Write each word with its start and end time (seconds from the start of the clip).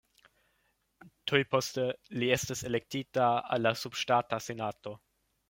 Tuj 1.31 1.41
poste 1.55 1.85
li 2.23 2.31
estis 2.39 2.65
elektita 2.71 3.29
al 3.35 3.65
la 3.67 3.75
subŝtata 3.83 4.43
senato. 4.49 4.97